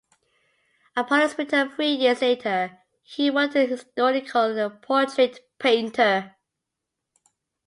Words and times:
Upon 0.95 1.21
his 1.21 1.37
return 1.37 1.69
three 1.69 1.91
years 1.93 2.21
later, 2.23 2.79
he 3.03 3.29
worked 3.29 3.55
as 3.55 3.65
a 3.65 3.75
historical 3.75 4.57
and 4.57 4.81
portrait 4.81 5.41
painter. 5.59 6.35